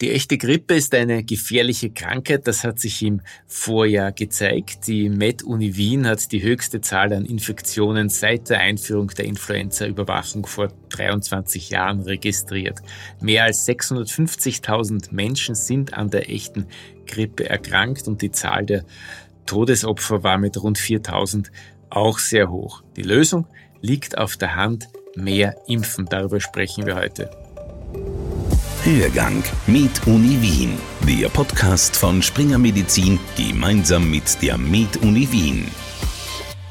Die 0.00 0.12
echte 0.12 0.38
Grippe 0.38 0.76
ist 0.76 0.94
eine 0.94 1.24
gefährliche 1.24 1.90
Krankheit, 1.90 2.46
das 2.46 2.62
hat 2.62 2.78
sich 2.78 3.02
im 3.02 3.20
Vorjahr 3.48 4.12
gezeigt. 4.12 4.86
Die 4.86 5.08
Med-Uni 5.08 5.76
Wien 5.76 6.06
hat 6.06 6.30
die 6.30 6.40
höchste 6.40 6.80
Zahl 6.80 7.12
an 7.12 7.24
Infektionen 7.24 8.08
seit 8.08 8.48
der 8.48 8.60
Einführung 8.60 9.08
der 9.08 9.24
Influenza-Überwachung 9.24 10.46
vor 10.46 10.68
23 10.90 11.70
Jahren 11.70 12.02
registriert. 12.02 12.78
Mehr 13.20 13.42
als 13.42 13.66
650.000 13.66 15.12
Menschen 15.12 15.56
sind 15.56 15.94
an 15.94 16.10
der 16.10 16.30
echten 16.30 16.66
Grippe 17.08 17.48
erkrankt 17.48 18.06
und 18.06 18.22
die 18.22 18.30
Zahl 18.30 18.66
der 18.66 18.84
Todesopfer 19.46 20.22
war 20.22 20.38
mit 20.38 20.62
rund 20.62 20.78
4.000 20.78 21.48
auch 21.90 22.20
sehr 22.20 22.52
hoch. 22.52 22.84
Die 22.94 23.02
Lösung 23.02 23.48
liegt 23.80 24.16
auf 24.16 24.36
der 24.36 24.54
Hand, 24.54 24.90
mehr 25.16 25.56
impfen. 25.66 26.06
Darüber 26.08 26.38
sprechen 26.38 26.86
wir 26.86 26.94
heute. 26.94 27.47
Hörgang 28.90 29.44
Med 29.66 29.90
Uni 30.06 30.40
Wien, 30.40 30.78
der 31.06 31.28
Podcast 31.28 31.94
von 31.94 32.22
Springer 32.22 32.56
Medizin 32.56 33.20
gemeinsam 33.36 34.10
mit 34.10 34.40
der 34.40 34.56
Med 34.56 34.96
Uni 35.02 35.30
Wien. 35.30 35.66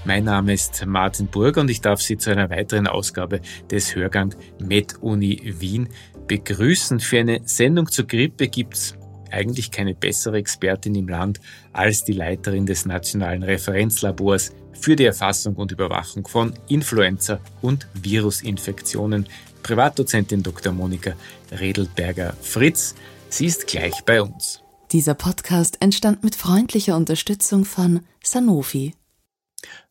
Mein 0.03 0.23
Name 0.23 0.53
ist 0.53 0.83
Martin 0.87 1.27
Burger 1.27 1.61
und 1.61 1.69
ich 1.69 1.79
darf 1.79 2.01
Sie 2.01 2.17
zu 2.17 2.31
einer 2.31 2.49
weiteren 2.49 2.87
Ausgabe 2.87 3.41
des 3.69 3.93
Hörgang 3.93 4.33
Med 4.59 4.95
Uni 4.99 5.39
Wien 5.59 5.89
begrüßen. 6.25 6.99
Für 6.99 7.19
eine 7.19 7.41
Sendung 7.43 7.87
zur 7.87 8.07
Grippe 8.07 8.47
gibt's 8.47 8.95
eigentlich 9.29 9.69
keine 9.69 9.93
bessere 9.93 10.37
Expertin 10.37 10.95
im 10.95 11.07
Land 11.07 11.39
als 11.71 12.03
die 12.03 12.13
Leiterin 12.13 12.65
des 12.65 12.87
Nationalen 12.87 13.43
Referenzlabors 13.43 14.55
für 14.71 14.95
die 14.95 15.05
Erfassung 15.05 15.53
und 15.53 15.71
Überwachung 15.71 16.27
von 16.27 16.53
Influenza 16.67 17.39
und 17.61 17.87
Virusinfektionen, 17.93 19.27
Privatdozentin 19.67 20.43
Dr. 20.43 20.71
Monika 20.71 21.13
Redelberger-Fritz. 21.51 22.95
Sie 23.27 23.47
ist 23.47 23.67
gleich 23.67 24.05
bei 24.05 24.21
uns. 24.21 24.61
Dieser 24.93 25.13
Podcast 25.13 25.81
entstand 25.81 26.23
mit 26.23 26.35
freundlicher 26.35 26.95
Unterstützung 26.95 27.65
von 27.65 27.99
Sanofi. 28.23 28.93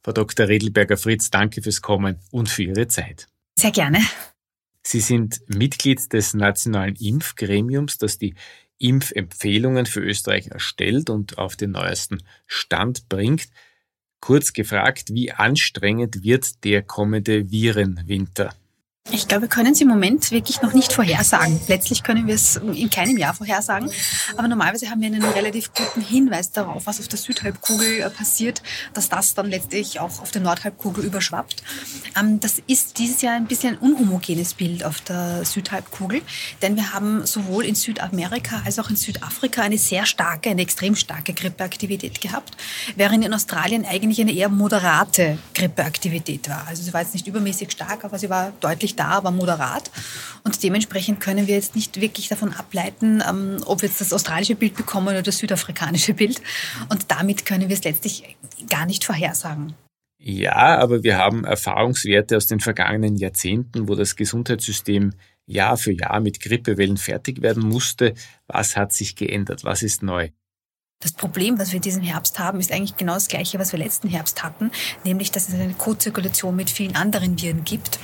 Frau 0.02 0.12
Dr. 0.12 0.48
Redelberger-Fritz, 0.48 1.28
danke 1.28 1.60
fürs 1.60 1.82
Kommen 1.82 2.20
und 2.30 2.48
für 2.48 2.62
Ihre 2.62 2.88
Zeit. 2.88 3.28
Sehr 3.58 3.70
gerne. 3.70 4.00
Sie 4.82 5.00
sind 5.00 5.42
Mitglied 5.47 6.10
des 6.10 6.32
Nationalen 6.32 6.97
Impfgremiums, 6.97 7.98
das 7.98 8.16
die 8.16 8.34
Impfempfehlungen 8.78 9.84
für 9.84 10.00
Österreich 10.00 10.47
erstellt 10.47 11.10
und 11.10 11.36
auf 11.36 11.54
den 11.54 11.72
neuesten 11.72 12.22
Stand 12.47 13.10
bringt. 13.10 13.48
Kurz 14.20 14.54
gefragt, 14.54 15.12
wie 15.12 15.32
anstrengend 15.32 16.22
wird 16.22 16.64
der 16.64 16.82
kommende 16.82 17.50
Virenwinter? 17.50 18.54
Ich 19.12 19.28
glaube, 19.28 19.42
wir 19.42 19.48
können 19.48 19.72
es 19.72 19.80
im 19.80 19.86
Moment 19.86 20.32
wirklich 20.32 20.62
noch 20.62 20.72
nicht 20.72 20.92
vorhersagen. 20.92 21.60
Letztlich 21.68 22.02
können 22.02 22.26
wir 22.26 22.34
es 22.34 22.56
in 22.56 22.90
keinem 22.90 23.16
Jahr 23.16 23.34
vorhersagen. 23.34 23.88
Aber 24.36 24.48
normalerweise 24.48 24.90
haben 24.90 25.00
wir 25.00 25.06
einen 25.06 25.22
relativ 25.22 25.72
guten 25.72 26.00
Hinweis 26.00 26.50
darauf, 26.50 26.86
was 26.86 26.98
auf 26.98 27.06
der 27.06 27.18
Südhalbkugel 27.18 28.00
äh, 28.00 28.10
passiert, 28.10 28.62
dass 28.94 29.08
das 29.08 29.34
dann 29.34 29.46
letztlich 29.46 30.00
auch 30.00 30.20
auf 30.20 30.32
der 30.32 30.42
Nordhalbkugel 30.42 31.04
überschwappt. 31.04 31.62
Ähm, 32.18 32.40
das 32.40 32.56
ist 32.66 32.98
dieses 32.98 33.22
Jahr 33.22 33.34
ein 33.34 33.46
bisschen 33.46 33.74
ein 33.74 33.78
unhomogenes 33.78 34.54
Bild 34.54 34.84
auf 34.84 35.00
der 35.02 35.44
Südhalbkugel, 35.44 36.22
denn 36.60 36.74
wir 36.74 36.92
haben 36.92 37.24
sowohl 37.26 37.64
in 37.64 37.76
Südamerika 37.76 38.62
als 38.64 38.80
auch 38.80 38.91
in 38.91 38.96
Südafrika 38.96 39.62
eine 39.62 39.78
sehr 39.78 40.04
starke, 40.04 40.50
eine 40.50 40.62
extrem 40.62 40.96
starke 40.96 41.32
Grippeaktivität 41.32 42.20
gehabt, 42.20 42.56
während 42.96 43.24
in 43.24 43.32
Australien 43.32 43.84
eigentlich 43.84 44.20
eine 44.20 44.32
eher 44.32 44.48
moderate 44.48 45.38
Grippeaktivität 45.54 46.48
war. 46.48 46.66
Also 46.66 46.82
sie 46.82 46.92
war 46.92 47.02
jetzt 47.02 47.14
nicht 47.14 47.28
übermäßig 47.28 47.70
stark, 47.70 48.04
aber 48.04 48.18
sie 48.18 48.28
war 48.30 48.52
deutlich 48.60 48.95
da, 48.97 49.11
aber 49.11 49.30
moderat. 49.30 49.91
Und 50.44 50.62
dementsprechend 50.62 51.20
können 51.20 51.47
wir 51.47 51.55
jetzt 51.55 51.75
nicht 51.77 52.00
wirklich 52.00 52.28
davon 52.28 52.52
ableiten, 52.52 53.22
ähm, 53.28 53.58
ob 53.66 53.83
wir 53.83 53.88
jetzt 53.88 54.00
das 54.00 54.12
australische 54.12 54.55
Bild 54.55 54.75
bekommen 54.75 55.08
oder 55.08 55.22
das 55.22 55.38
südafrikanische 55.38 56.14
Bild. 56.14 56.41
Und 56.88 57.11
damit 57.11 57.47
können 57.47 57.69
wir 57.69 57.77
es 57.77 57.84
letztlich 57.84 58.36
gar 58.69 58.86
nicht 58.86 59.05
vorhersagen. 59.05 59.75
Ja, 60.19 60.78
aber 60.78 61.03
wir 61.03 61.19
haben 61.19 61.44
Erfahrungswerte 61.44 62.37
aus 62.37 62.47
den 62.47 62.60
vergangenen 62.60 63.16
Jahrzehnten, 63.16 63.88
wo 63.88 63.94
das 63.94 64.16
Gesundheitssystem 64.16 65.12
Jahr 65.47 65.76
für 65.76 65.93
Jahr 65.93 66.20
mit 66.20 66.41
Grippewellen 66.41 66.97
fertig 66.97 67.43
werden 67.43 67.62
musste. 67.62 68.15
Was 68.49 68.76
hat 68.76 68.93
sich 68.93 69.15
geändert? 69.15 69.65
Was 69.65 69.82
ist 69.82 70.03
neu? 70.03 70.31
Das 71.00 71.12
Problem, 71.12 71.59
was 71.59 71.72
wir 71.72 71.81
diesen 71.81 72.03
Herbst 72.03 72.38
haben, 72.38 72.59
ist 72.59 72.72
eigentlich 72.72 72.97
genau 72.97 73.15
das 73.15 73.28
gleiche, 73.28 73.59
was 73.59 73.70
wir 73.72 73.78
letzten 73.78 74.09
Herbst 74.09 74.43
hatten, 74.43 74.70
nämlich 75.04 75.31
dass 75.31 75.49
es 75.49 75.54
eine 75.54 75.75
Co-Zirkulation 75.75 76.56
mit 76.56 76.70
vielen 76.70 76.97
anderen 76.97 77.41
Viren 77.41 77.65
gibt. 77.65 77.99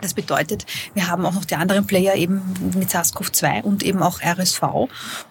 Das 0.00 0.14
bedeutet, 0.14 0.66
wir 0.94 1.08
haben 1.08 1.24
auch 1.26 1.34
noch 1.34 1.44
die 1.44 1.54
anderen 1.54 1.86
Player 1.86 2.14
eben 2.14 2.42
mit 2.74 2.90
SARS-CoV-2 2.90 3.62
und 3.62 3.82
eben 3.82 4.02
auch 4.02 4.20
RSV. 4.20 4.62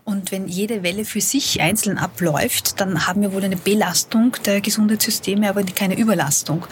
Und 0.04 0.32
wenn 0.32 0.48
jede 0.48 0.84
Welle 0.84 1.06
für 1.06 1.22
sich 1.22 1.62
einzeln 1.62 1.98
abläuft, 1.98 2.80
dann 2.80 3.08
haben 3.08 3.22
wir 3.22 3.34
wohl 3.34 3.44
eine 3.44 3.58
Belastung 3.58 4.36
der 4.46 4.62
Gesundheitssysteme, 4.62 5.50
aber 5.50 5.64
keine 5.64 5.98
Überlastung. 5.98 6.66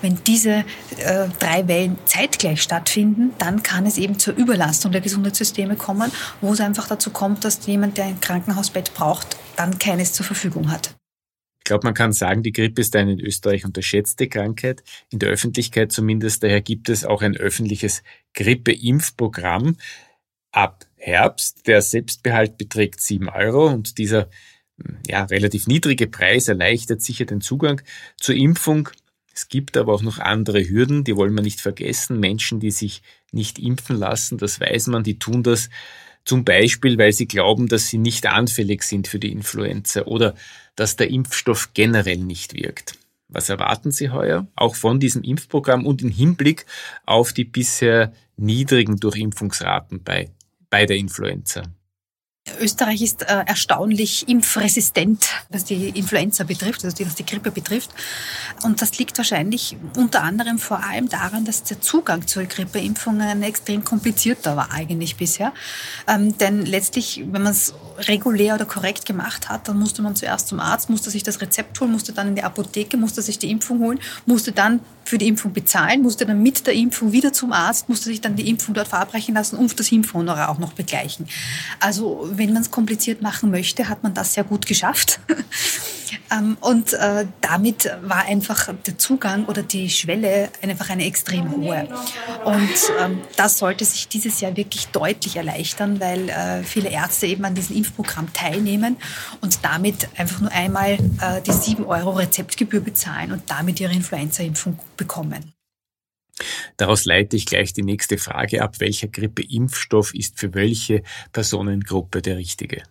Wenn 0.00 0.18
diese 0.24 0.64
äh, 0.98 1.28
drei 1.38 1.66
Wellen 1.68 1.98
zeitgleich 2.04 2.62
stattfinden, 2.62 3.32
dann 3.38 3.62
kann 3.62 3.86
es 3.86 3.98
eben 3.98 4.18
zur 4.18 4.34
Überlastung 4.34 4.92
der 4.92 5.00
Gesundheitssysteme 5.00 5.76
kommen, 5.76 6.10
wo 6.40 6.52
es 6.52 6.60
einfach 6.60 6.88
dazu 6.88 7.10
kommt, 7.10 7.44
dass 7.44 7.66
jemand, 7.66 7.98
der 7.98 8.06
ein 8.06 8.20
Krankenhausbett 8.20 8.94
braucht, 8.94 9.36
dann 9.56 9.78
keines 9.78 10.12
zur 10.12 10.26
Verfügung 10.26 10.70
hat. 10.70 10.99
Ich 11.70 11.72
glaube, 11.72 11.86
man 11.86 11.94
kann 11.94 12.12
sagen, 12.12 12.42
die 12.42 12.50
Grippe 12.50 12.80
ist 12.80 12.96
eine 12.96 13.12
in 13.12 13.20
Österreich 13.20 13.64
unterschätzte 13.64 14.26
Krankheit, 14.26 14.82
in 15.12 15.20
der 15.20 15.28
Öffentlichkeit 15.28 15.92
zumindest. 15.92 16.42
Daher 16.42 16.62
gibt 16.62 16.88
es 16.88 17.04
auch 17.04 17.22
ein 17.22 17.36
öffentliches 17.36 18.02
Grippeimpfprogramm 18.34 19.76
ab 20.50 20.84
Herbst. 20.96 21.68
Der 21.68 21.80
Selbstbehalt 21.80 22.58
beträgt 22.58 23.00
sieben 23.00 23.28
Euro 23.28 23.68
und 23.68 23.98
dieser 23.98 24.28
ja, 25.06 25.22
relativ 25.22 25.68
niedrige 25.68 26.08
Preis 26.08 26.48
erleichtert 26.48 27.02
sicher 27.02 27.24
den 27.24 27.40
Zugang 27.40 27.80
zur 28.16 28.34
Impfung. 28.34 28.88
Es 29.32 29.46
gibt 29.46 29.76
aber 29.76 29.94
auch 29.94 30.02
noch 30.02 30.18
andere 30.18 30.68
Hürden, 30.68 31.04
die 31.04 31.14
wollen 31.14 31.36
wir 31.36 31.44
nicht 31.44 31.60
vergessen. 31.60 32.18
Menschen, 32.18 32.58
die 32.58 32.72
sich 32.72 33.00
nicht 33.30 33.60
impfen 33.60 33.96
lassen, 33.96 34.38
das 34.38 34.58
weiß 34.58 34.88
man, 34.88 35.04
die 35.04 35.20
tun 35.20 35.44
das 35.44 35.70
zum 36.24 36.44
Beispiel, 36.44 36.98
weil 36.98 37.12
sie 37.12 37.26
glauben, 37.26 37.68
dass 37.68 37.88
sie 37.88 37.98
nicht 37.98 38.26
anfällig 38.26 38.82
sind 38.82 39.08
für 39.08 39.18
die 39.18 39.32
Influenza 39.32 40.02
oder 40.02 40.34
dass 40.76 40.96
der 40.96 41.10
Impfstoff 41.10 41.70
generell 41.74 42.18
nicht 42.18 42.54
wirkt. 42.54 42.94
Was 43.28 43.48
erwarten 43.48 43.92
Sie 43.92 44.10
heuer, 44.10 44.48
auch 44.56 44.74
von 44.74 44.98
diesem 44.98 45.22
Impfprogramm 45.22 45.86
und 45.86 46.02
im 46.02 46.10
Hinblick 46.10 46.66
auf 47.06 47.32
die 47.32 47.44
bisher 47.44 48.12
niedrigen 48.36 48.96
Durchimpfungsraten 48.96 50.02
bei, 50.02 50.30
bei 50.68 50.84
der 50.84 50.96
Influenza? 50.96 51.62
Österreich 52.60 53.02
ist 53.02 53.22
äh, 53.22 53.44
erstaunlich 53.46 54.28
impfresistent, 54.28 55.28
was 55.48 55.64
die 55.64 55.90
Influenza 55.90 56.44
betrifft, 56.44 56.84
also 56.84 56.96
die, 56.96 57.06
was 57.06 57.14
die 57.14 57.26
Grippe 57.26 57.50
betrifft. 57.50 57.90
Und 58.62 58.82
das 58.82 58.98
liegt 58.98 59.16
wahrscheinlich 59.18 59.76
unter 59.96 60.22
anderem 60.22 60.58
vor 60.58 60.82
allem 60.84 61.08
daran, 61.08 61.44
dass 61.44 61.62
der 61.62 61.80
Zugang 61.80 62.26
zur 62.26 62.44
Grippeimpfungen 62.44 63.42
extrem 63.42 63.84
komplizierter 63.84 64.56
war 64.56 64.72
eigentlich 64.72 65.16
bisher. 65.16 65.52
Ähm, 66.06 66.36
denn 66.38 66.64
letztlich, 66.66 67.22
wenn 67.30 67.42
man 67.42 67.52
es 67.52 67.74
regulär 67.98 68.54
oder 68.54 68.64
korrekt 68.64 69.06
gemacht 69.06 69.48
hat, 69.48 69.68
dann 69.68 69.78
musste 69.78 70.02
man 70.02 70.16
zuerst 70.16 70.48
zum 70.48 70.60
Arzt, 70.60 70.90
musste 70.90 71.10
sich 71.10 71.22
das 71.22 71.40
Rezept 71.40 71.80
holen, 71.80 71.92
musste 71.92 72.12
dann 72.12 72.28
in 72.28 72.34
die 72.34 72.42
Apotheke, 72.42 72.96
musste 72.96 73.22
sich 73.22 73.38
die 73.38 73.50
Impfung 73.50 73.80
holen, 73.80 74.00
musste 74.26 74.52
dann 74.52 74.80
für 75.04 75.18
die 75.18 75.28
Impfung 75.28 75.52
bezahlen, 75.52 76.02
musste 76.02 76.24
dann 76.24 76.42
mit 76.42 76.66
der 76.66 76.74
Impfung 76.74 77.12
wieder 77.12 77.32
zum 77.32 77.52
Arzt, 77.52 77.88
musste 77.88 78.04
sich 78.04 78.20
dann 78.20 78.36
die 78.36 78.48
Impfung 78.48 78.74
dort 78.74 78.88
verabreichen 78.88 79.34
lassen 79.34 79.56
und 79.56 79.78
das 79.78 79.90
Impfhonorar 79.90 80.48
auch 80.48 80.58
noch 80.58 80.72
begleichen. 80.72 81.26
Also 81.80 82.28
wenn 82.40 82.52
man 82.52 82.62
es 82.62 82.70
kompliziert 82.70 83.22
machen 83.22 83.50
möchte, 83.50 83.88
hat 83.88 84.02
man 84.02 84.14
das 84.14 84.34
sehr 84.34 84.44
gut 84.44 84.66
geschafft. 84.66 85.20
Ähm, 86.32 86.56
und 86.60 86.92
äh, 86.92 87.26
damit 87.40 87.90
war 88.02 88.24
einfach 88.24 88.72
der 88.86 88.98
Zugang 88.98 89.46
oder 89.46 89.62
die 89.62 89.90
Schwelle 89.90 90.48
einfach 90.62 90.90
eine 90.90 91.04
extrem 91.04 91.50
hohe. 91.50 91.88
Und 92.44 92.92
ähm, 93.00 93.20
das 93.36 93.58
sollte 93.58 93.84
sich 93.84 94.08
dieses 94.08 94.40
Jahr 94.40 94.56
wirklich 94.56 94.88
deutlich 94.88 95.36
erleichtern, 95.36 96.00
weil 96.00 96.28
äh, 96.28 96.62
viele 96.62 96.90
Ärzte 96.90 97.26
eben 97.26 97.44
an 97.44 97.54
diesem 97.54 97.76
Impfprogramm 97.76 98.32
teilnehmen 98.32 98.96
und 99.40 99.64
damit 99.64 100.08
einfach 100.16 100.40
nur 100.40 100.52
einmal 100.52 100.92
äh, 101.20 101.40
die 101.46 101.52
7 101.52 101.84
Euro 101.84 102.10
Rezeptgebühr 102.10 102.80
bezahlen 102.80 103.32
und 103.32 103.42
damit 103.48 103.80
ihre 103.80 103.92
Influenza-Impfung 103.92 104.78
bekommen. 104.96 105.52
Daraus 106.76 107.04
leite 107.04 107.36
ich 107.36 107.46
gleich 107.46 107.72
die 107.72 107.82
nächste 107.82 108.18
Frage 108.18 108.62
ab. 108.62 108.80
Welcher 108.80 109.08
Grippeimpfstoff 109.08 110.14
ist 110.14 110.38
für 110.38 110.54
welche 110.54 111.02
Personengruppe 111.32 112.22
der 112.22 112.36
richtige? 112.36 112.82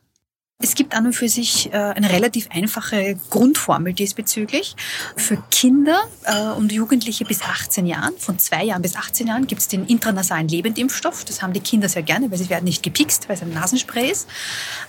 Es 0.62 0.76
gibt 0.76 0.94
an 0.94 1.06
und 1.06 1.14
für 1.14 1.30
sich 1.30 1.72
äh, 1.72 1.78
eine 1.78 2.12
relativ 2.12 2.50
einfache 2.52 3.18
Grundformel 3.30 3.94
diesbezüglich. 3.94 4.76
Für 5.16 5.42
Kinder 5.52 6.02
äh, 6.26 6.50
und 6.50 6.74
Jugendliche 6.74 7.24
bis 7.24 7.42
18 7.42 7.86
Jahren, 7.86 8.18
von 8.18 8.40
zwei 8.40 8.66
Jahren 8.66 8.82
bis 8.82 8.98
18 8.98 9.28
Jahren, 9.28 9.48
gibt 9.48 9.62
es 9.62 9.70
den 9.70 9.86
intranasalen 9.86 10.50
Lebendimpfstoff. 10.50 11.24
Das 11.24 11.42
haben 11.42 11.54
die 11.54 11.62
Kinder 11.62 11.88
sehr 11.88 12.04
gerne, 12.04 12.30
weil 12.30 12.38
sie 12.38 12.50
werden 12.50 12.66
nicht 12.66 12.84
gepikst, 12.84 13.30
weil 13.30 13.38
es 13.38 13.42
ein 13.42 13.54
Nasenspray 13.54 14.12
ist. 14.12 14.28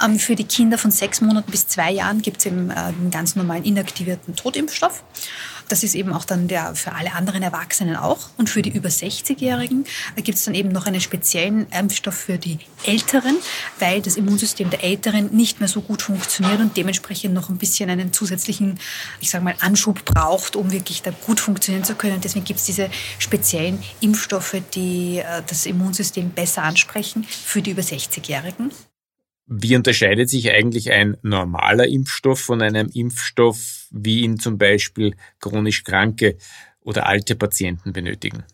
Ähm, 0.04 0.18
für 0.18 0.34
die 0.34 0.42
Kinder 0.42 0.76
von 0.76 0.90
sechs 0.90 1.20
Monaten 1.20 1.52
bis 1.52 1.68
zwei 1.68 1.92
Jahren 1.92 2.20
gibt 2.20 2.38
es 2.38 2.46
eben 2.46 2.70
äh, 2.70 2.92
den 2.92 3.12
ganz 3.12 3.36
normalen 3.36 3.62
inaktivierten 3.62 4.34
Totimpfstoff. 4.34 5.04
Das 5.70 5.82
ist 5.82 5.94
eben 5.94 6.12
auch 6.12 6.24
dann 6.24 6.48
der 6.48 6.74
für 6.74 6.92
alle 6.92 7.14
anderen 7.14 7.42
Erwachsenen 7.42 7.96
auch. 7.96 8.28
Und 8.36 8.50
für 8.50 8.62
die 8.62 8.70
über 8.70 8.88
60-Jährigen 8.88 9.84
gibt 10.16 10.38
es 10.38 10.44
dann 10.44 10.54
eben 10.54 10.70
noch 10.70 10.86
einen 10.86 11.00
speziellen 11.00 11.66
Impfstoff 11.70 12.14
für 12.14 12.38
die 12.38 12.58
Älteren, 12.84 13.36
weil 13.78 14.02
das 14.02 14.16
Immunsystem 14.16 14.70
der 14.70 14.82
Älteren 14.82 15.34
nicht 15.34 15.60
mehr 15.60 15.68
so 15.68 15.80
gut 15.80 16.02
funktioniert 16.02 16.60
und 16.60 16.76
dementsprechend 16.76 17.34
noch 17.34 17.48
ein 17.48 17.58
bisschen 17.58 17.90
einen 17.90 18.12
zusätzlichen, 18.12 18.78
ich 19.20 19.30
sage 19.30 19.44
mal, 19.44 19.54
Anschub 19.60 20.04
braucht, 20.04 20.56
um 20.56 20.72
wirklich 20.72 21.02
da 21.02 21.12
gut 21.26 21.40
funktionieren 21.40 21.84
zu 21.84 21.94
können. 21.94 22.14
Und 22.14 22.24
deswegen 22.24 22.44
gibt 22.44 22.60
es 22.60 22.66
diese 22.66 22.90
speziellen 23.18 23.82
Impfstoffe, 24.00 24.56
die 24.74 25.18
äh, 25.18 25.42
das 25.46 25.66
Immunsystem 25.66 26.30
besser 26.30 26.62
ansprechen 26.62 27.24
für 27.24 27.62
die 27.62 27.70
über 27.70 27.82
60-Jährigen. 27.82 28.72
Wie 29.52 29.74
unterscheidet 29.74 30.30
sich 30.30 30.48
eigentlich 30.52 30.92
ein 30.92 31.16
normaler 31.22 31.88
Impfstoff 31.88 32.38
von 32.38 32.62
einem 32.62 32.88
Impfstoff, 32.94 33.88
wie 33.90 34.20
ihn 34.20 34.38
zum 34.38 34.58
Beispiel 34.58 35.16
chronisch 35.40 35.82
Kranke 35.82 36.38
oder 36.82 37.06
alte 37.06 37.34
Patienten 37.34 37.92
benötigen? 37.92 38.44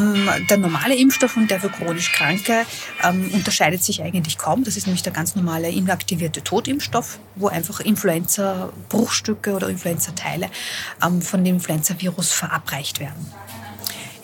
Ähm, 0.00 0.28
der 0.48 0.58
normale 0.58 0.94
Impfstoff 0.94 1.36
und 1.36 1.50
der 1.50 1.58
für 1.58 1.68
chronisch 1.68 2.12
Kranke 2.12 2.64
ähm, 3.02 3.28
unterscheidet 3.32 3.82
sich 3.82 4.04
eigentlich 4.04 4.38
kaum. 4.38 4.62
Das 4.62 4.76
ist 4.76 4.86
nämlich 4.86 5.02
der 5.02 5.12
ganz 5.12 5.34
normale 5.34 5.68
inaktivierte 5.68 6.44
Totimpfstoff, 6.44 7.18
wo 7.34 7.48
einfach 7.48 7.80
Influenza-Bruchstücke 7.80 9.52
oder 9.52 9.68
Influenza-Teile 9.68 10.48
ähm, 11.04 11.22
von 11.22 11.42
dem 11.42 11.56
Influenza-Virus 11.56 12.30
verabreicht 12.30 13.00
werden. 13.00 13.32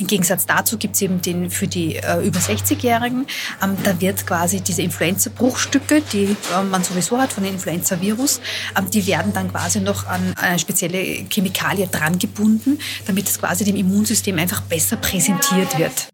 Im 0.02 0.08
Gegensatz 0.08 0.46
dazu 0.46 0.78
gibt 0.78 0.96
es 0.96 1.02
eben 1.02 1.22
den 1.22 1.48
für 1.48 1.68
die 1.68 1.94
äh, 1.94 2.26
über 2.26 2.40
60-Jährigen. 2.40 3.24
Ähm, 3.62 3.76
da 3.84 4.00
wird 4.00 4.26
quasi 4.26 4.60
diese 4.60 4.82
Influenza-Bruchstücke, 4.82 6.02
die 6.12 6.24
äh, 6.24 6.64
man 6.68 6.82
sowieso 6.82 7.18
hat 7.18 7.32
von 7.32 7.44
dem 7.44 7.52
Influenza-Virus, 7.52 8.40
ähm, 8.76 8.90
die 8.90 9.06
werden 9.06 9.32
dann 9.32 9.52
quasi 9.52 9.78
noch 9.78 10.08
an 10.08 10.34
eine 10.34 10.58
spezielle 10.58 10.98
Chemikalie 11.30 11.86
dran 11.86 12.18
gebunden, 12.18 12.80
damit 13.06 13.28
es 13.28 13.38
quasi 13.38 13.64
dem 13.64 13.76
Immunsystem 13.76 14.36
einfach 14.40 14.62
besser 14.62 14.96
präsentiert 14.96 15.78
wird. 15.78 16.08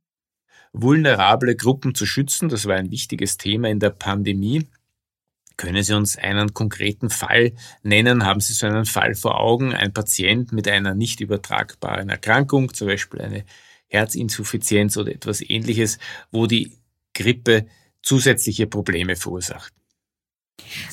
Vulnerable 0.75 1.57
Gruppen 1.57 1.95
zu 1.95 2.05
schützen, 2.05 2.51
das 2.51 2.67
war 2.67 2.77
ein 2.77 2.91
wichtiges 2.91 3.39
Thema 3.39 3.71
in 3.71 3.81
der 3.81 3.89
Pandemie. 3.89 4.69
Können 5.57 5.83
Sie 5.83 5.95
uns 5.95 6.19
einen 6.19 6.53
konkreten 6.53 7.09
Fall 7.09 7.53
nennen? 7.83 8.27
Haben 8.27 8.41
Sie 8.41 8.53
so 8.53 8.67
einen 8.67 8.85
Fall 8.85 9.15
vor 9.15 9.41
Augen? 9.41 9.75
Ein 9.75 9.95
Patient 9.95 10.53
mit 10.53 10.69
einer 10.69 10.95
nicht 10.95 11.21
übertragbaren 11.21 12.11
Erkrankung, 12.11 12.75
zum 12.75 12.87
Beispiel 12.87 13.23
eine 13.23 13.45
Herzinsuffizienz 13.89 14.97
oder 14.97 15.13
etwas 15.13 15.41
ähnliches, 15.41 15.99
wo 16.31 16.47
die 16.47 16.73
Grippe 17.15 17.67
zusätzliche 18.03 18.67
Probleme 18.67 19.17
verursacht. 19.17 19.73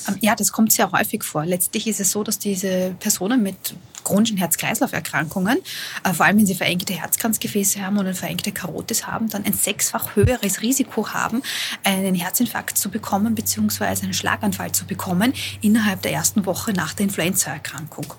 Ähm, 0.08 0.16
ja, 0.20 0.34
das 0.34 0.52
kommt 0.52 0.72
sehr 0.72 0.90
häufig 0.92 1.24
vor. 1.24 1.44
Letztlich 1.44 1.86
ist 1.86 2.00
es 2.00 2.10
so, 2.10 2.22
dass 2.22 2.38
diese 2.38 2.94
Personen 2.98 3.42
mit 3.42 3.74
chronischen 4.04 4.36
Herz-Kreislauf-Erkrankungen, 4.36 5.58
äh, 6.04 6.12
vor 6.12 6.26
allem 6.26 6.38
wenn 6.38 6.46
sie 6.46 6.54
verengte 6.54 6.94
Herzkranzgefäße 6.94 7.80
haben 7.84 7.98
oder 7.98 8.14
verengte 8.14 8.52
Karotis 8.52 9.06
haben, 9.06 9.28
dann 9.28 9.44
ein 9.44 9.52
sechsfach 9.52 10.14
höheres 10.14 10.62
Risiko 10.62 11.08
haben, 11.08 11.42
einen 11.82 12.14
Herzinfarkt 12.14 12.78
zu 12.78 12.90
bekommen 12.90 13.34
bzw. 13.34 13.84
einen 13.84 14.14
Schlaganfall 14.14 14.72
zu 14.72 14.86
bekommen 14.86 15.32
innerhalb 15.60 16.02
der 16.02 16.12
ersten 16.12 16.46
Woche 16.46 16.72
nach 16.72 16.94
der 16.94 17.04
Influenza-Erkrankung. 17.04 18.14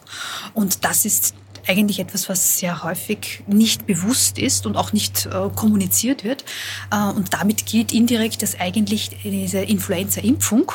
Und 0.54 0.84
das 0.84 1.06
ist 1.06 1.34
eigentlich 1.68 2.00
etwas, 2.00 2.30
was 2.30 2.58
sehr 2.58 2.84
häufig 2.84 3.44
nicht 3.48 3.86
bewusst 3.86 4.38
ist 4.38 4.66
und 4.66 4.76
auch 4.76 4.94
nicht 4.94 5.26
äh, 5.26 5.50
kommuniziert 5.56 6.24
wird. 6.24 6.44
Äh, 6.92 7.10
und 7.10 7.34
damit 7.34 7.66
gilt 7.66 7.94
indirekt, 7.94 8.42
dass 8.42 8.60
eigentlich 8.60 9.18
diese 9.24 9.60
Influenza-Impfung, 9.60 10.72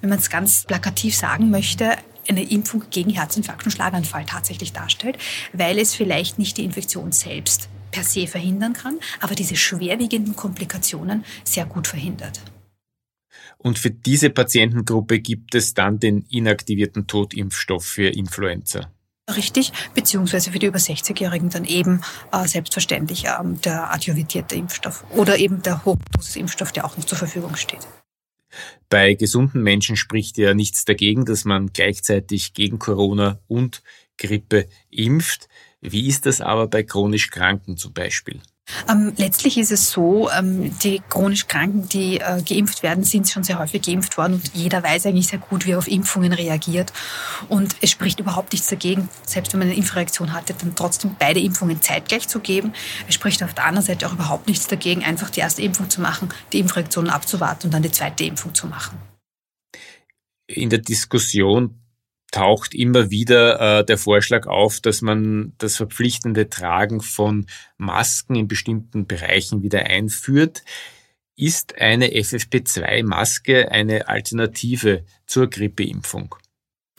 wenn 0.00 0.10
man 0.10 0.18
es 0.18 0.30
ganz 0.30 0.64
plakativ 0.64 1.16
sagen 1.16 1.50
möchte, 1.50 1.96
eine 2.28 2.42
Impfung 2.44 2.84
gegen 2.90 3.10
Herzinfarkt 3.10 3.64
und 3.64 3.72
Schlaganfall 3.72 4.24
tatsächlich 4.26 4.72
darstellt, 4.72 5.18
weil 5.52 5.78
es 5.78 5.94
vielleicht 5.94 6.38
nicht 6.38 6.56
die 6.56 6.64
Infektion 6.64 7.12
selbst 7.12 7.68
per 7.90 8.04
se 8.04 8.26
verhindern 8.26 8.72
kann, 8.72 8.98
aber 9.20 9.34
diese 9.34 9.56
schwerwiegenden 9.56 10.36
Komplikationen 10.36 11.24
sehr 11.44 11.66
gut 11.66 11.86
verhindert. 11.86 12.40
Und 13.58 13.78
für 13.78 13.90
diese 13.90 14.30
Patientengruppe 14.30 15.20
gibt 15.20 15.54
es 15.54 15.74
dann 15.74 16.00
den 16.00 16.22
inaktivierten 16.22 17.06
Totimpfstoff 17.06 17.84
für 17.84 18.08
Influenza. 18.08 18.90
Richtig, 19.36 19.72
beziehungsweise 19.94 20.52
für 20.52 20.58
die 20.58 20.66
über 20.66 20.78
60-Jährigen 20.78 21.50
dann 21.50 21.64
eben 21.64 22.00
äh, 22.32 22.46
selbstverständlich 22.46 23.24
ähm, 23.26 23.60
der 23.62 23.92
adjuvitierte 23.92 24.54
Impfstoff 24.56 25.04
oder 25.10 25.38
eben 25.38 25.62
der 25.62 25.84
Hochdosisimpfstoff, 25.84 26.72
der 26.72 26.84
auch 26.84 26.96
noch 26.96 27.04
zur 27.04 27.18
Verfügung 27.18 27.56
steht. 27.56 27.86
Bei 28.88 29.14
gesunden 29.14 29.62
Menschen 29.62 29.96
spricht 29.96 30.36
ja 30.36 30.54
nichts 30.54 30.84
dagegen, 30.84 31.24
dass 31.24 31.44
man 31.44 31.72
gleichzeitig 31.72 32.52
gegen 32.52 32.78
Corona 32.78 33.38
und 33.48 33.82
Grippe 34.18 34.68
impft. 34.90 35.48
Wie 35.80 36.06
ist 36.08 36.26
das 36.26 36.40
aber 36.40 36.68
bei 36.68 36.82
chronisch 36.82 37.30
Kranken 37.30 37.76
zum 37.76 37.92
Beispiel? 37.92 38.40
Ähm, 38.88 39.12
letztlich 39.16 39.58
ist 39.58 39.72
es 39.72 39.90
so, 39.90 40.30
ähm, 40.30 40.76
die 40.80 41.02
chronisch 41.08 41.48
Kranken, 41.48 41.88
die 41.88 42.20
äh, 42.20 42.42
geimpft 42.42 42.82
werden, 42.82 43.02
sind 43.02 43.28
schon 43.28 43.42
sehr 43.42 43.58
häufig 43.58 43.82
geimpft 43.82 44.16
worden 44.16 44.34
und 44.34 44.54
jeder 44.54 44.82
weiß 44.82 45.06
eigentlich 45.06 45.26
sehr 45.26 45.40
gut, 45.40 45.66
wie 45.66 45.72
er 45.72 45.78
auf 45.78 45.88
Impfungen 45.88 46.32
reagiert. 46.32 46.92
Und 47.48 47.74
es 47.80 47.90
spricht 47.90 48.20
überhaupt 48.20 48.52
nichts 48.52 48.68
dagegen, 48.68 49.08
selbst 49.26 49.52
wenn 49.52 49.58
man 49.58 49.68
eine 49.68 49.76
Impfreaktion 49.76 50.32
hatte, 50.32 50.54
dann 50.54 50.76
trotzdem 50.76 51.16
beide 51.18 51.40
Impfungen 51.40 51.82
zeitgleich 51.82 52.28
zu 52.28 52.40
geben. 52.40 52.72
Es 53.08 53.14
spricht 53.14 53.42
auf 53.42 53.52
der 53.52 53.64
anderen 53.64 53.86
Seite 53.86 54.06
auch 54.06 54.12
überhaupt 54.12 54.46
nichts 54.46 54.68
dagegen, 54.68 55.04
einfach 55.04 55.30
die 55.30 55.40
erste 55.40 55.62
Impfung 55.62 55.90
zu 55.90 56.00
machen, 56.00 56.28
die 56.52 56.60
Impfreaktion 56.60 57.10
abzuwarten 57.10 57.66
und 57.66 57.74
dann 57.74 57.82
die 57.82 57.90
zweite 57.90 58.24
Impfung 58.24 58.54
zu 58.54 58.68
machen. 58.68 58.98
In 60.46 60.70
der 60.70 60.80
Diskussion 60.80 61.81
taucht 62.32 62.74
immer 62.74 63.10
wieder 63.10 63.80
äh, 63.80 63.84
der 63.84 63.98
Vorschlag 63.98 64.46
auf, 64.46 64.80
dass 64.80 65.02
man 65.02 65.52
das 65.58 65.76
verpflichtende 65.76 66.48
Tragen 66.50 67.00
von 67.00 67.46
Masken 67.76 68.34
in 68.34 68.48
bestimmten 68.48 69.06
Bereichen 69.06 69.62
wieder 69.62 69.84
einführt. 69.84 70.64
Ist 71.36 71.78
eine 71.78 72.08
FFP2-Maske 72.08 73.70
eine 73.70 74.08
Alternative 74.08 75.04
zur 75.26 75.48
Grippeimpfung? 75.48 76.34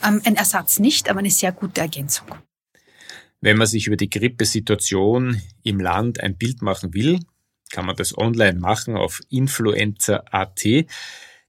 Ähm, 0.02 0.22
ein 0.24 0.36
Ersatz 0.36 0.80
nicht, 0.80 1.10
aber 1.10 1.20
eine 1.20 1.32
sehr 1.32 1.52
gute 1.52 1.82
Ergänzung. 1.82 2.28
Wenn 3.42 3.58
man 3.58 3.68
sich 3.68 3.88
über 3.88 3.98
die 3.98 4.10
Grippesituation 4.10 5.42
im 5.64 5.80
Land 5.80 6.22
ein 6.22 6.38
Bild 6.38 6.62
machen 6.62 6.94
will, 6.94 7.20
kann 7.72 7.86
man 7.86 7.96
das 7.96 8.18
online 8.18 8.60
machen 8.60 8.96
auf 8.96 9.22
influenza.at. 9.30 10.64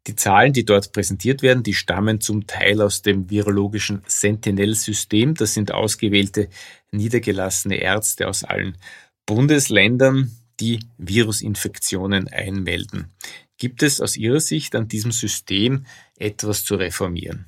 Die 0.06 0.17
Zahlen, 0.17 0.53
die 0.53 0.65
dort 0.65 0.93
präsentiert 0.93 1.43
werden, 1.43 1.62
die 1.62 1.73
stammen 1.73 2.21
zum 2.21 2.47
Teil 2.47 2.83
aus 2.83 3.01
dem 3.01 3.31
virologischen 3.31 4.03
Sentinel-System. 4.06 5.35
Das 5.35 5.55
sind 5.55 5.73
ausgewählte 5.73 6.49
niedergelassene 6.91 7.77
Ärzte 7.77 8.29
aus 8.29 8.45
allen 8.45 8.77
Bundesländern, 9.25 10.31
die 10.61 10.81
Virusinfektionen 10.99 12.29
einmelden. 12.29 13.15
Gibt 13.56 13.83
es 13.83 14.01
aus 14.01 14.17
Ihrer 14.17 14.41
Sicht 14.41 14.75
an 14.75 14.89
diesem 14.89 15.11
System 15.11 15.87
etwas 16.19 16.65
zu 16.65 16.75
reformieren? 16.75 17.47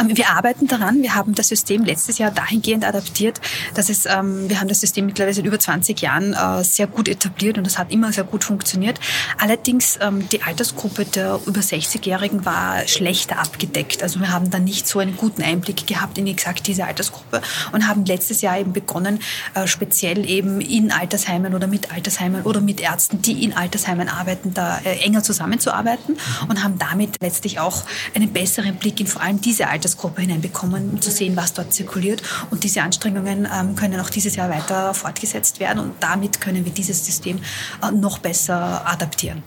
Ähm, 0.00 0.16
wir 0.16 0.30
arbeiten 0.30 0.66
daran. 0.66 1.02
Wir 1.02 1.14
haben 1.14 1.34
das 1.34 1.48
System 1.48 1.84
letztes 1.84 2.18
Jahr 2.18 2.30
dahingehend 2.30 2.84
adaptiert, 2.84 3.40
dass 3.74 3.88
es, 3.88 4.06
ähm, 4.06 4.48
wir 4.48 4.60
haben 4.60 4.68
das 4.68 4.80
System 4.80 5.06
mittlerweile 5.06 5.34
seit 5.34 5.44
über 5.44 5.58
20 5.58 6.00
Jahren 6.00 6.34
äh, 6.34 6.64
sehr 6.64 6.86
gut 6.86 7.08
etabliert 7.08 7.58
und 7.58 7.66
das 7.66 7.78
hat 7.78 7.92
immer 7.92 8.12
sehr 8.12 8.24
gut 8.24 8.44
funktioniert. 8.44 9.00
Allerdings 9.38 9.98
ähm, 10.00 10.28
die 10.28 10.42
Altersgruppe 10.42 11.04
der 11.04 11.40
über 11.46 11.60
60-Jährigen 11.60 12.44
war 12.44 12.86
schlechter 12.86 13.38
abgedeckt. 13.38 14.02
Also 14.02 14.20
wir 14.20 14.32
haben 14.32 14.50
da 14.50 14.58
nicht 14.58 14.86
so 14.86 14.98
einen 14.98 15.16
guten 15.16 15.42
Einblick 15.42 15.86
gehabt 15.86 16.18
in 16.18 16.26
exakt 16.26 16.66
diese 16.66 16.84
Altersgruppe 16.84 17.42
und 17.72 17.88
haben 17.88 18.04
letztes 18.04 18.40
Jahr 18.40 18.58
eben 18.58 18.72
begonnen, 18.72 19.20
äh, 19.54 19.66
speziell 19.66 20.28
eben 20.28 20.60
in 20.60 20.92
Altersheimen 20.92 21.54
oder 21.54 21.66
mit 21.66 21.92
Altersheimen 21.92 22.42
oder 22.42 22.60
mit 22.60 22.80
Ärzten, 22.80 23.22
die 23.22 23.44
in 23.44 23.52
Altersheimen 23.52 24.08
arbeiten, 24.08 24.54
da 24.54 24.78
äh, 24.84 24.98
enger 25.04 25.22
zusammenzuarbeiten 25.22 26.16
und 26.48 26.62
haben 26.62 26.78
damit 26.78 27.16
letztlich 27.20 27.58
auch 27.60 27.84
einen 28.14 28.32
besseren 28.32 28.76
Blick 28.76 29.00
in 29.00 29.06
vor 29.06 29.22
allem 29.22 29.40
diese 29.40 29.68
Altersgruppe 29.68 29.89
Altersgruppe 29.90 30.22
hineinbekommen, 30.22 30.90
um 30.90 31.00
zu 31.00 31.10
sehen, 31.10 31.34
was 31.36 31.52
dort 31.52 31.74
zirkuliert. 31.74 32.22
Und 32.50 32.64
diese 32.64 32.82
Anstrengungen 32.82 33.46
ähm, 33.52 33.74
können 33.74 34.00
auch 34.00 34.10
dieses 34.10 34.36
Jahr 34.36 34.50
weiter 34.50 34.94
fortgesetzt 34.94 35.58
werden 35.60 35.80
und 35.80 35.94
damit 36.00 36.40
können 36.40 36.64
wir 36.64 36.72
dieses 36.72 37.04
System 37.04 37.40
äh, 37.82 37.90
noch 37.90 38.18
besser 38.18 38.86
adaptieren. 38.86 39.42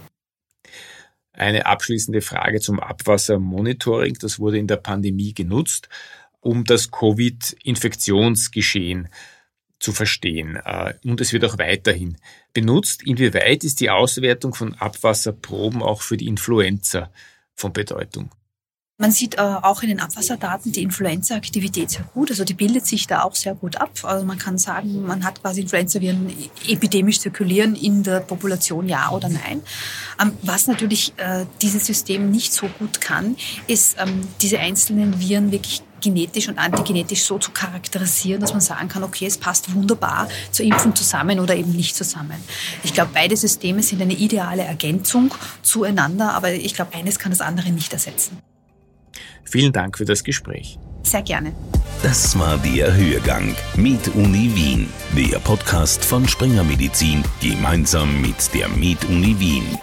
Eine 1.32 1.66
abschließende 1.66 2.22
Frage 2.22 2.60
zum 2.60 2.80
Abwassermonitoring. 2.80 4.18
Das 4.20 4.38
wurde 4.40 4.60
in 4.60 4.68
der 4.68 4.78
Pandemie 4.78 5.34
genutzt, 5.34 5.90
um 6.42 6.64
das 6.64 6.92
Covid-Infektionsgeschehen 6.92 9.08
zu 9.80 9.94
verstehen. 9.94 10.60
Äh, 10.64 10.94
und 11.06 11.22
es 11.22 11.34
wird 11.34 11.46
auch 11.46 11.58
weiterhin 11.58 12.18
benutzt. 12.54 13.02
Inwieweit 13.04 13.64
ist 13.64 13.80
die 13.80 13.90
Auswertung 13.90 14.54
von 14.54 14.76
Abwasserproben 14.76 15.82
auch 15.82 16.02
für 16.02 16.18
die 16.18 16.28
Influenza 16.28 17.10
von 17.56 17.74
Bedeutung? 17.74 18.30
Man 19.04 19.12
sieht 19.12 19.38
äh, 19.38 19.42
auch 19.42 19.84
in 19.84 19.90
den 19.90 20.00
Abwasserdaten 20.00 20.72
die 20.72 20.82
Influenza-Aktivität 20.82 21.90
sehr 21.90 22.06
gut. 22.14 22.32
Also 22.32 22.46
die 22.46 22.54
bildet 22.54 22.86
sich 22.86 23.06
da 23.06 23.24
auch 23.24 23.36
sehr 23.36 23.54
gut 23.54 23.76
ab. 23.76 23.92
Also 24.04 24.26
man 24.26 24.38
kann 24.38 24.58
sagen, 24.58 25.06
man 25.06 25.26
hat 25.26 25.42
quasi 25.42 25.60
Influenza-Viren 25.60 26.34
epidemisch 26.70 27.20
zirkulieren 27.20 27.76
in 27.76 28.04
der 28.04 28.22
Population, 28.22 28.88
ja 28.88 29.10
oder 29.10 29.28
nein. 29.28 29.62
Ähm, 30.22 30.32
was 30.42 30.68
natürlich 30.68 31.12
äh, 31.18 31.46
dieses 31.62 31.86
System 31.86 32.32
nicht 32.32 32.54
so 32.54 32.68
gut 32.80 33.02
kann, 33.02 33.36
ist 33.68 33.98
ähm, 34.00 34.22
diese 34.42 34.60
einzelnen 34.60 35.20
Viren 35.20 35.52
wirklich 35.52 35.82
genetisch 36.00 36.48
und 36.48 36.58
antigenetisch 36.58 37.24
so 37.24 37.38
zu 37.38 37.52
charakterisieren, 37.52 38.40
dass 38.40 38.54
man 38.54 38.62
sagen 38.62 38.88
kann, 38.88 39.04
okay, 39.04 39.26
es 39.26 39.38
passt 39.38 39.76
wunderbar 39.76 40.30
zur 40.52 40.66
Impfung 40.66 40.96
zusammen 40.96 41.42
oder 41.42 41.58
eben 41.58 41.74
nicht 41.74 41.98
zusammen. 41.98 42.42
Ich 42.84 42.94
glaube, 42.94 43.12
beide 43.14 43.36
Systeme 43.36 43.84
sind 43.84 44.02
eine 44.02 44.14
ideale 44.14 44.64
Ergänzung 44.64 45.34
zueinander, 45.62 46.34
aber 46.36 46.54
ich 46.54 46.74
glaube, 46.74 46.94
eines 46.94 47.20
kann 47.20 47.34
das 47.34 47.42
andere 47.42 47.70
nicht 47.70 47.92
ersetzen. 47.92 48.38
Vielen 49.44 49.74
Dank 49.74 49.98
für 49.98 50.06
das 50.06 50.24
Gespräch. 50.24 50.80
Sehr 51.04 51.22
gerne. 51.22 51.54
Das 52.02 52.38
war 52.38 52.58
der 52.58 52.96
Hörgang 52.96 53.56
mit 53.76 54.08
Uni 54.16 54.52
Wien, 54.56 54.90
der 55.16 55.40
Podcast 55.40 56.04
von 56.04 56.28
Springer 56.28 56.64
Medizin 56.64 57.24
gemeinsam 57.42 58.22
mit 58.22 58.54
der 58.54 58.68
Med 58.70 59.04
Uni 59.06 59.40
Wien. 59.40 59.78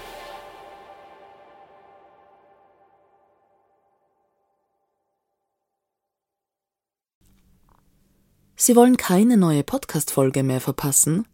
Sie 8.56 8.76
wollen 8.76 8.98
keine 8.98 9.38
neue 9.38 9.64
Podcast-Folge 9.64 10.42
mehr 10.42 10.60
verpassen? 10.60 11.26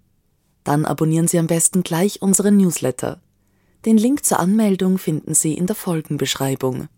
Dann 0.62 0.84
abonnieren 0.84 1.26
Sie 1.26 1.40
am 1.40 1.48
besten 1.48 1.82
gleich 1.82 2.22
unseren 2.22 2.56
Newsletter. 2.56 3.20
Den 3.84 3.98
Link 3.98 4.24
zur 4.24 4.38
Anmeldung 4.38 4.98
finden 4.98 5.34
Sie 5.34 5.54
in 5.54 5.66
der 5.66 5.74
Folgenbeschreibung. 5.74 6.88